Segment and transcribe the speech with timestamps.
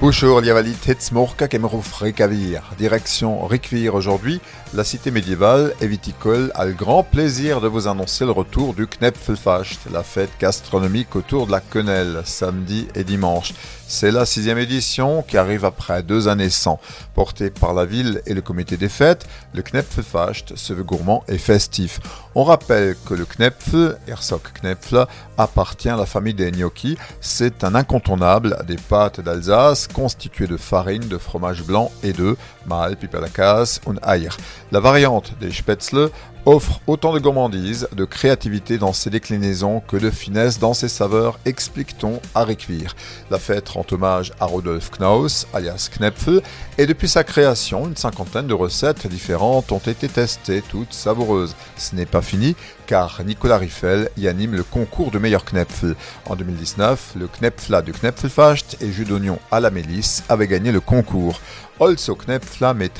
[0.00, 2.62] Bonjour, Liavali Tetzmorka Kemeruf Rekavir.
[2.78, 4.40] Direction Rikvir aujourd'hui,
[4.72, 8.86] la cité médiévale et viticole a le grand plaisir de vous annoncer le retour du
[8.86, 13.54] Knepfelfacht, la fête gastronomique autour de la quenelle, samedi et dimanche.
[13.88, 16.78] C'est la sixième édition qui arrive après deux années sans.
[17.14, 21.38] Portée par la ville et le comité des fêtes, le Knepfelfacht se veut gourmand et
[21.38, 21.98] festif.
[22.36, 25.06] On rappelle que le Knepfel, Ersok Knepfel,
[25.38, 26.98] appartient à la famille des gnocchi.
[27.20, 32.96] C'est un incontournable des pâtes d'Alsace constituées de farine, de fromage blanc et de mal,
[32.96, 34.36] pipelakas und air.
[34.72, 36.10] La variante des Spätzle
[36.48, 41.38] offre autant de gourmandise, de créativité dans ses déclinaisons que de finesse dans ses saveurs,
[41.44, 42.96] explique-t-on à Require.
[43.30, 46.40] La fête rend hommage à Rodolphe Knaus, alias Knepfel,
[46.78, 51.54] et depuis sa création, une cinquantaine de recettes différentes ont été testées, toutes savoureuses.
[51.76, 55.96] Ce n'est pas fini, car Nicolas Riffel y anime le concours de meilleur Knepfel.
[56.24, 60.80] En 2019, le Knepfla du Knepfelfacht et jus d'oignon à la mélisse avaient gagné le
[60.80, 61.42] concours.
[61.78, 62.90] Also Knepfla mit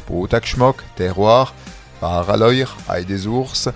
[0.96, 1.54] terroir,
[2.00, 3.68] Paraloir, ail des ours,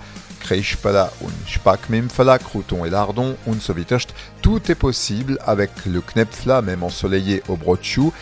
[1.47, 3.59] Spackmimfala, crouton et lardon, und
[4.41, 8.13] Tout est possible avec le Knepfla, même ensoleillé au brochou,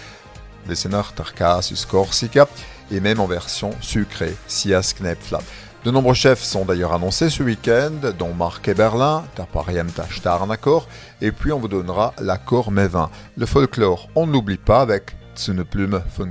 [0.67, 2.47] Dessenar Tarcasus Corsica,
[2.91, 5.39] et même en version sucrée, Sias Knepfla.
[5.83, 10.88] De nombreux chefs sont d'ailleurs annoncés ce week-end, dont Marc Eberlin, Tapariem Tachtarnakor,
[11.22, 13.09] et puis on vous donnera l'accord Mévin.
[13.35, 15.16] Le folklore, on n'oublie pas avec
[15.47, 16.29] une plume von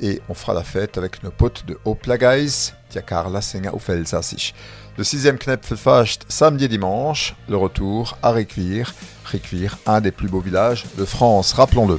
[0.00, 4.54] et on fera la fête avec nos potes de Oplagais, Tiakarla Senga Ufelsasich.
[4.96, 8.94] Le sixième Knepfelfacht samedi et dimanche, le retour à Requir,
[9.30, 11.98] Requir, un des plus beaux villages de France, rappelons-le.